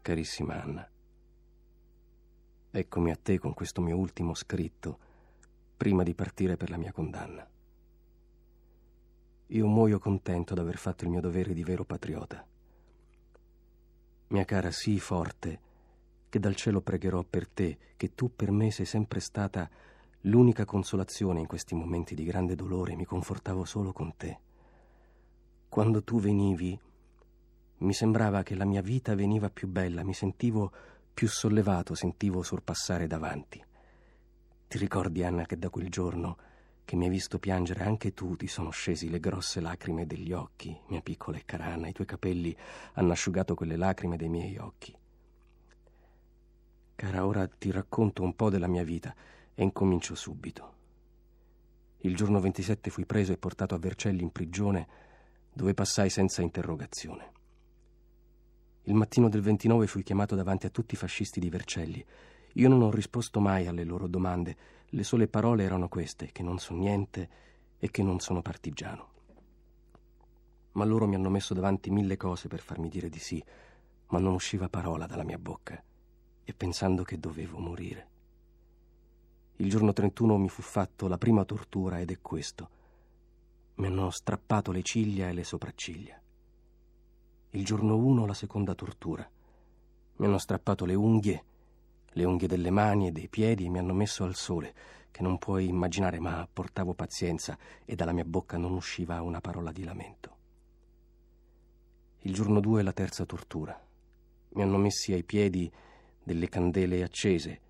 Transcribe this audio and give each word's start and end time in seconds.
Carissima 0.00 0.62
Anna, 0.62 0.88
eccomi 2.70 3.10
a 3.10 3.16
te 3.16 3.38
con 3.38 3.54
questo 3.54 3.80
mio 3.80 3.96
ultimo 3.96 4.34
scritto 4.34 4.98
prima 5.76 6.02
di 6.02 6.14
partire 6.14 6.56
per 6.56 6.70
la 6.70 6.76
mia 6.76 6.92
condanna. 6.92 7.48
Io 9.46 9.66
muoio 9.66 9.98
contento 9.98 10.54
d'aver 10.54 10.78
fatto 10.78 11.04
il 11.04 11.10
mio 11.10 11.20
dovere 11.20 11.52
di 11.52 11.62
vero 11.62 11.84
patriota. 11.84 12.46
Mia 14.28 14.44
cara, 14.44 14.70
sii 14.70 14.98
forte, 14.98 15.60
che 16.28 16.38
dal 16.38 16.54
cielo 16.54 16.80
pregherò 16.80 17.22
per 17.22 17.48
te, 17.48 17.78
che 17.96 18.14
tu 18.14 18.34
per 18.34 18.50
me 18.50 18.70
sei 18.70 18.86
sempre 18.86 19.20
stata 19.20 19.68
l'unica 20.22 20.64
consolazione 20.64 21.40
in 21.40 21.46
questi 21.46 21.74
momenti 21.74 22.14
di 22.14 22.24
grande 22.24 22.54
dolore, 22.54 22.96
mi 22.96 23.04
confortavo 23.04 23.64
solo 23.64 23.92
con 23.92 24.16
te. 24.16 24.40
Quando 25.74 26.04
tu 26.04 26.20
venivi, 26.20 26.78
mi 27.78 27.92
sembrava 27.92 28.44
che 28.44 28.54
la 28.54 28.64
mia 28.64 28.80
vita 28.80 29.16
veniva 29.16 29.50
più 29.50 29.66
bella, 29.66 30.04
mi 30.04 30.14
sentivo 30.14 30.70
più 31.12 31.26
sollevato, 31.26 31.96
sentivo 31.96 32.44
sorpassare 32.44 33.08
davanti. 33.08 33.60
Ti 34.68 34.78
ricordi, 34.78 35.24
Anna, 35.24 35.46
che 35.46 35.58
da 35.58 35.70
quel 35.70 35.88
giorno 35.88 36.36
che 36.84 36.94
mi 36.94 37.06
hai 37.06 37.10
visto 37.10 37.40
piangere 37.40 37.82
anche 37.82 38.14
tu 38.14 38.36
ti 38.36 38.46
sono 38.46 38.70
scesi 38.70 39.10
le 39.10 39.18
grosse 39.18 39.60
lacrime 39.60 40.06
degli 40.06 40.30
occhi, 40.30 40.80
mia 40.90 41.00
piccola 41.00 41.38
e 41.38 41.44
cara 41.44 41.64
Anna, 41.64 41.88
i 41.88 41.92
tuoi 41.92 42.06
capelli 42.06 42.56
hanno 42.92 43.10
asciugato 43.10 43.56
quelle 43.56 43.74
lacrime 43.74 44.16
dei 44.16 44.28
miei 44.28 44.56
occhi. 44.58 44.96
Cara, 46.94 47.26
ora 47.26 47.48
ti 47.48 47.72
racconto 47.72 48.22
un 48.22 48.36
po' 48.36 48.48
della 48.48 48.68
mia 48.68 48.84
vita 48.84 49.12
e 49.52 49.64
incomincio 49.64 50.14
subito. 50.14 50.72
Il 52.02 52.14
giorno 52.14 52.38
27 52.38 52.90
fui 52.90 53.06
preso 53.06 53.32
e 53.32 53.38
portato 53.38 53.74
a 53.74 53.78
Vercelli 53.78 54.22
in 54.22 54.30
prigione, 54.30 55.03
dove 55.54 55.72
passai 55.72 56.10
senza 56.10 56.42
interrogazione. 56.42 57.32
Il 58.82 58.94
mattino 58.94 59.30
del 59.30 59.40
29 59.40 59.86
fui 59.86 60.02
chiamato 60.02 60.34
davanti 60.34 60.66
a 60.66 60.70
tutti 60.70 60.92
i 60.94 60.98
fascisti 60.98 61.40
di 61.40 61.48
Vercelli 61.48 62.04
io 62.56 62.68
non 62.68 62.82
ho 62.82 62.90
risposto 62.90 63.40
mai 63.40 63.66
alle 63.66 63.82
loro 63.82 64.06
domande, 64.06 64.56
le 64.90 65.02
sole 65.02 65.26
parole 65.26 65.64
erano 65.64 65.88
queste, 65.88 66.30
che 66.30 66.44
non 66.44 66.58
so 66.58 66.72
niente 66.74 67.28
e 67.78 67.90
che 67.90 68.04
non 68.04 68.20
sono 68.20 68.42
partigiano. 68.42 69.08
Ma 70.72 70.84
loro 70.84 71.08
mi 71.08 71.16
hanno 71.16 71.30
messo 71.30 71.52
davanti 71.52 71.90
mille 71.90 72.16
cose 72.16 72.46
per 72.46 72.60
farmi 72.60 72.88
dire 72.88 73.08
di 73.08 73.18
sì, 73.18 73.42
ma 74.08 74.20
non 74.20 74.34
usciva 74.34 74.68
parola 74.68 75.06
dalla 75.06 75.24
mia 75.24 75.38
bocca, 75.38 75.82
e 76.44 76.54
pensando 76.54 77.02
che 77.02 77.18
dovevo 77.18 77.58
morire. 77.58 78.08
Il 79.56 79.68
giorno 79.68 79.92
31 79.92 80.38
mi 80.38 80.48
fu 80.48 80.62
fatto 80.62 81.08
la 81.08 81.18
prima 81.18 81.44
tortura 81.44 81.98
ed 81.98 82.12
è 82.12 82.18
questo. 82.20 82.68
Mi 83.76 83.86
hanno 83.86 84.10
strappato 84.10 84.72
le 84.72 84.82
ciglia 84.82 85.28
e 85.28 85.32
le 85.32 85.44
sopracciglia. 85.44 86.20
Il 87.50 87.64
giorno 87.64 87.96
1 87.96 88.26
la 88.26 88.34
seconda 88.34 88.74
tortura. 88.74 89.28
Mi 90.16 90.26
hanno 90.26 90.38
strappato 90.38 90.84
le 90.84 90.94
unghie 90.94 91.44
le 92.16 92.24
unghie 92.24 92.48
delle 92.48 92.70
mani 92.70 93.08
e 93.08 93.12
dei 93.12 93.28
piedi 93.28 93.68
mi 93.68 93.78
hanno 93.78 93.92
messo 93.92 94.24
al 94.24 94.34
sole, 94.34 94.74
che 95.10 95.22
non 95.22 95.38
puoi 95.38 95.66
immaginare, 95.68 96.18
ma 96.18 96.48
portavo 96.50 96.94
pazienza 96.94 97.58
e 97.84 97.94
dalla 97.94 98.12
mia 98.12 98.24
bocca 98.24 98.56
non 98.56 98.72
usciva 98.72 99.20
una 99.22 99.40
parola 99.40 99.72
di 99.72 99.84
lamento. 99.84 100.36
Il 102.20 102.32
giorno 102.32 102.60
due 102.60 102.82
la 102.82 102.92
terza 102.92 103.24
tortura. 103.24 103.78
Mi 104.50 104.62
hanno 104.62 104.78
messi 104.78 105.12
ai 105.12 105.24
piedi 105.24 105.70
delle 106.22 106.48
candele 106.48 107.02
accese 107.02 107.60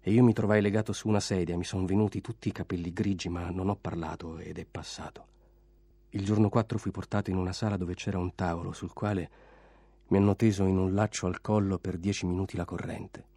e 0.00 0.10
io 0.10 0.22
mi 0.22 0.32
trovai 0.32 0.62
legato 0.62 0.92
su 0.92 1.08
una 1.08 1.20
sedia, 1.20 1.56
mi 1.56 1.64
sono 1.64 1.84
venuti 1.84 2.20
tutti 2.20 2.48
i 2.48 2.52
capelli 2.52 2.92
grigi, 2.92 3.28
ma 3.28 3.50
non 3.50 3.68
ho 3.68 3.76
parlato 3.76 4.38
ed 4.38 4.58
è 4.58 4.64
passato. 4.64 5.29
Il 6.10 6.24
giorno 6.24 6.48
4 6.48 6.78
fui 6.78 6.90
portato 6.90 7.30
in 7.30 7.36
una 7.36 7.52
sala 7.52 7.76
dove 7.76 7.94
c'era 7.94 8.18
un 8.18 8.34
tavolo 8.34 8.72
sul 8.72 8.92
quale 8.92 9.30
mi 10.08 10.16
hanno 10.16 10.34
teso 10.34 10.64
in 10.64 10.76
un 10.76 10.92
laccio 10.92 11.26
al 11.26 11.40
collo 11.40 11.78
per 11.78 11.98
dieci 11.98 12.26
minuti 12.26 12.56
la 12.56 12.64
corrente 12.64 13.30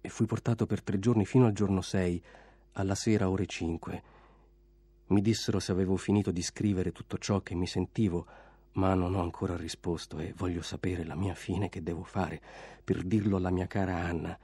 e 0.00 0.08
fui 0.08 0.26
portato 0.26 0.66
per 0.66 0.82
tre 0.82 0.98
giorni 0.98 1.26
fino 1.26 1.46
al 1.46 1.52
giorno 1.52 1.82
sei, 1.82 2.22
alla 2.72 2.94
sera 2.94 3.28
ore 3.28 3.46
cinque. 3.46 4.02
Mi 5.06 5.20
dissero 5.20 5.60
se 5.60 5.72
avevo 5.72 5.96
finito 5.96 6.30
di 6.30 6.42
scrivere 6.42 6.92
tutto 6.92 7.18
ciò 7.18 7.40
che 7.40 7.54
mi 7.54 7.66
sentivo, 7.66 8.26
ma 8.72 8.94
non 8.94 9.14
ho 9.14 9.20
ancora 9.20 9.56
risposto 9.56 10.18
e 10.18 10.32
voglio 10.36 10.62
sapere 10.62 11.04
la 11.04 11.16
mia 11.16 11.34
fine 11.34 11.68
che 11.68 11.82
devo 11.82 12.02
fare 12.02 12.40
per 12.82 13.02
dirlo 13.02 13.36
alla 13.36 13.50
mia 13.50 13.66
cara 13.66 13.96
Anna. 13.96 14.38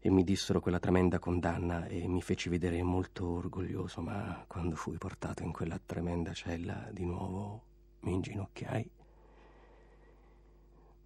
E 0.00 0.10
mi 0.10 0.24
dissero 0.24 0.60
quella 0.60 0.78
tremenda 0.78 1.18
condanna 1.18 1.86
e 1.86 2.06
mi 2.06 2.22
feci 2.22 2.48
vedere 2.48 2.82
molto 2.82 3.26
orgoglioso, 3.26 4.00
ma 4.00 4.44
quando 4.46 4.76
fui 4.76 4.96
portato 4.96 5.42
in 5.42 5.52
quella 5.52 5.80
tremenda 5.84 6.32
cella 6.32 6.88
di 6.92 7.04
nuovo 7.04 7.62
mi 8.00 8.12
inginocchiai 8.12 8.90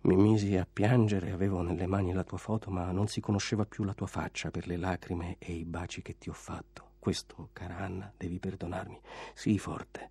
mi 0.03 0.17
misi 0.17 0.57
a 0.57 0.67
piangere, 0.71 1.31
avevo 1.31 1.63
nelle 1.63 1.87
mani 1.87 2.13
la 2.13 2.25
tua 2.25 2.37
foto, 2.37 2.71
ma 2.71 2.91
non 2.91 3.07
si 3.07 3.21
conosceva 3.21 3.67
più 3.67 3.85
la 3.85 3.95
tua 3.95 4.09
faccia 4.09 4.51
per 4.51 4.67
le 4.67 4.77
lacrime 4.77 5.37
e 5.39 5.53
i 5.53 5.65
baci 5.65 6.03
che 6.03 6.19
ti 6.19 6.29
ho 6.29 6.33
fatto. 6.33 6.95
Questo, 6.99 7.51
cara 7.53 7.77
Anna, 7.77 8.13
devi 8.17 8.41
perdonarmi. 8.41 9.01
Sii 9.33 9.59
forte 9.59 10.11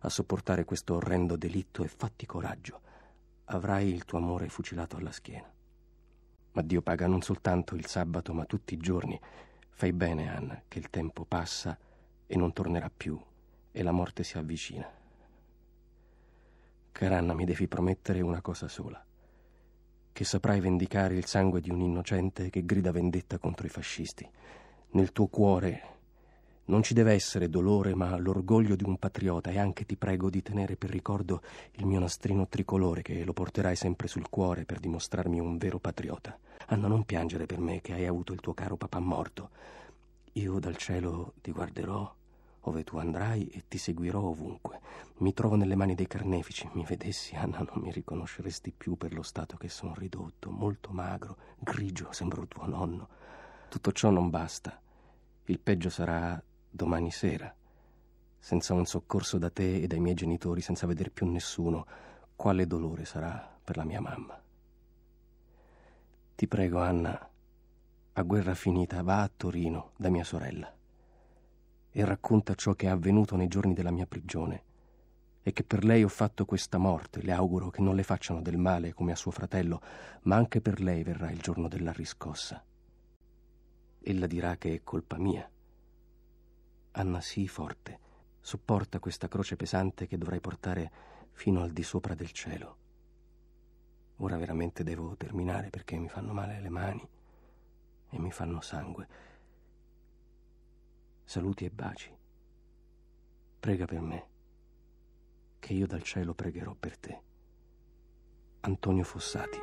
a 0.00 0.10
sopportare 0.10 0.64
questo 0.64 0.96
orrendo 0.96 1.36
delitto 1.36 1.82
e 1.82 1.88
fatti 1.88 2.26
coraggio. 2.26 2.80
Avrai 3.46 3.88
il 3.88 4.04
tuo 4.04 4.18
amore 4.18 4.50
fucilato 4.50 4.96
alla 4.96 5.12
schiena. 5.12 5.50
Ma 6.52 6.62
Dio 6.62 6.82
paga 6.82 7.06
non 7.06 7.22
soltanto 7.22 7.74
il 7.74 7.86
sabato, 7.86 8.32
ma 8.32 8.44
tutti 8.44 8.74
i 8.74 8.78
giorni. 8.78 9.18
Fai 9.68 9.92
bene, 9.92 10.28
Anna, 10.28 10.62
che 10.66 10.78
il 10.78 10.90
tempo 10.90 11.24
passa 11.24 11.78
e 12.26 12.36
non 12.36 12.52
tornerà 12.52 12.90
più 12.94 13.20
e 13.72 13.82
la 13.82 13.92
morte 13.92 14.24
si 14.24 14.36
avvicina. 14.36 14.88
Cara 16.92 17.18
Anna, 17.18 17.34
mi 17.34 17.44
devi 17.44 17.68
promettere 17.68 18.20
una 18.20 18.40
cosa 18.40 18.68
sola 18.68 19.02
che 20.12 20.24
saprai 20.24 20.60
vendicare 20.60 21.14
il 21.14 21.24
sangue 21.24 21.60
di 21.60 21.70
un 21.70 21.80
innocente 21.80 22.50
che 22.50 22.64
grida 22.64 22.90
vendetta 22.90 23.38
contro 23.38 23.66
i 23.66 23.70
fascisti. 23.70 24.28
Nel 24.90 25.12
tuo 25.12 25.28
cuore 25.28 25.99
non 26.70 26.84
ci 26.84 26.94
deve 26.94 27.12
essere 27.12 27.50
dolore, 27.50 27.96
ma 27.96 28.16
l'orgoglio 28.16 28.76
di 28.76 28.84
un 28.84 28.96
patriota 28.96 29.50
e 29.50 29.58
anche 29.58 29.84
ti 29.84 29.96
prego 29.96 30.30
di 30.30 30.40
tenere 30.40 30.76
per 30.76 30.88
ricordo 30.88 31.42
il 31.72 31.84
mio 31.84 31.98
nastrino 31.98 32.46
tricolore 32.46 33.02
che 33.02 33.24
lo 33.24 33.32
porterai 33.32 33.74
sempre 33.74 34.06
sul 34.06 34.28
cuore 34.30 34.64
per 34.64 34.78
dimostrarmi 34.78 35.40
un 35.40 35.58
vero 35.58 35.80
patriota. 35.80 36.38
Anna, 36.66 36.86
non 36.86 37.04
piangere 37.04 37.46
per 37.46 37.58
me 37.58 37.80
che 37.80 37.92
hai 37.92 38.06
avuto 38.06 38.32
il 38.32 38.40
tuo 38.40 38.54
caro 38.54 38.76
papà 38.76 39.00
morto. 39.00 39.50
Io 40.34 40.60
dal 40.60 40.76
cielo 40.76 41.34
ti 41.40 41.50
guarderò 41.50 42.14
ove 42.64 42.84
tu 42.84 42.98
andrai 42.98 43.48
e 43.48 43.64
ti 43.66 43.76
seguirò 43.76 44.20
ovunque. 44.20 44.80
Mi 45.18 45.34
trovo 45.34 45.56
nelle 45.56 45.74
mani 45.74 45.96
dei 45.96 46.06
carnefici. 46.06 46.68
Mi 46.74 46.84
vedessi, 46.84 47.34
Anna, 47.34 47.58
non 47.58 47.82
mi 47.82 47.90
riconosceresti 47.90 48.72
più 48.76 48.96
per 48.96 49.12
lo 49.12 49.22
stato 49.22 49.56
che 49.56 49.68
sono 49.68 49.92
ridotto, 49.96 50.50
molto 50.50 50.90
magro, 50.92 51.36
grigio, 51.58 52.12
sembro 52.12 52.46
tuo 52.46 52.66
nonno. 52.66 53.08
Tutto 53.68 53.90
ciò 53.90 54.10
non 54.10 54.30
basta. 54.30 54.80
Il 55.46 55.58
peggio 55.58 55.90
sarà 55.90 56.40
domani 56.70 57.10
sera, 57.10 57.54
senza 58.38 58.72
un 58.72 58.86
soccorso 58.86 59.36
da 59.36 59.50
te 59.50 59.82
e 59.82 59.86
dai 59.86 60.00
miei 60.00 60.14
genitori, 60.14 60.60
senza 60.60 60.86
vedere 60.86 61.10
più 61.10 61.26
nessuno. 61.26 61.86
Quale 62.34 62.66
dolore 62.66 63.04
sarà 63.04 63.58
per 63.62 63.76
la 63.76 63.84
mia 63.84 64.00
mamma? 64.00 64.42
Ti 66.34 66.48
prego, 66.48 66.80
Anna, 66.80 67.30
a 68.12 68.22
guerra 68.22 68.54
finita, 68.54 69.02
va 69.02 69.22
a 69.22 69.30
Torino 69.34 69.92
da 69.96 70.08
mia 70.08 70.24
sorella 70.24 70.74
e 71.92 72.04
racconta 72.04 72.54
ciò 72.54 72.74
che 72.74 72.86
è 72.86 72.90
avvenuto 72.90 73.36
nei 73.36 73.48
giorni 73.48 73.74
della 73.74 73.90
mia 73.90 74.06
prigione 74.06 74.64
e 75.42 75.52
che 75.52 75.64
per 75.64 75.84
lei 75.84 76.04
ho 76.04 76.08
fatto 76.08 76.44
questa 76.44 76.78
morte. 76.78 77.22
Le 77.22 77.32
auguro 77.32 77.70
che 77.70 77.80
non 77.80 77.94
le 77.94 78.02
facciano 78.02 78.40
del 78.40 78.58
male 78.58 78.92
come 78.92 79.12
a 79.12 79.16
suo 79.16 79.30
fratello, 79.30 79.80
ma 80.22 80.36
anche 80.36 80.60
per 80.60 80.80
lei 80.80 81.02
verrà 81.02 81.30
il 81.30 81.40
giorno 81.40 81.68
della 81.68 81.92
riscossa. 81.92 82.62
Ella 84.02 84.26
dirà 84.26 84.56
che 84.56 84.74
è 84.74 84.80
colpa 84.82 85.18
mia. 85.18 85.50
Anna, 86.92 87.20
sii 87.20 87.48
forte, 87.48 87.98
sopporta 88.40 88.98
questa 88.98 89.28
croce 89.28 89.56
pesante 89.56 90.06
che 90.06 90.18
dovrai 90.18 90.40
portare 90.40 90.90
fino 91.32 91.62
al 91.62 91.70
di 91.70 91.82
sopra 91.82 92.14
del 92.14 92.32
cielo. 92.32 92.76
Ora 94.16 94.36
veramente 94.36 94.82
devo 94.82 95.16
terminare 95.16 95.70
perché 95.70 95.96
mi 95.96 96.08
fanno 96.08 96.32
male 96.32 96.60
le 96.60 96.68
mani 96.68 97.08
e 98.10 98.18
mi 98.18 98.30
fanno 98.30 98.60
sangue 98.60 99.28
saluti 101.30 101.64
e 101.64 101.70
baci. 101.70 102.12
Prega 103.60 103.84
per 103.84 104.00
me, 104.00 104.26
che 105.60 105.74
io 105.74 105.86
dal 105.86 106.02
cielo 106.02 106.34
pregherò 106.34 106.74
per 106.74 106.98
te. 106.98 107.22
Antonio 108.62 109.04
Fossati. 109.04 109.58